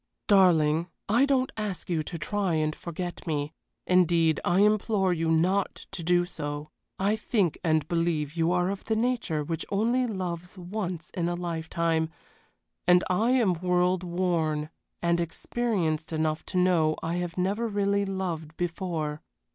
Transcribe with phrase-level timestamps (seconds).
[0.25, 3.53] Darling, I don't ask you to try and forget me
[3.85, 6.71] indeed, I implore you not to do so.
[6.97, 11.35] I think and believe you are of the nature which only loves once in a
[11.35, 12.09] lifetime,
[12.87, 14.71] and I am world worn
[15.03, 19.21] and experienced enough to know I have never really loved before.